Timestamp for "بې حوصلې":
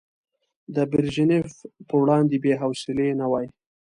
2.43-3.09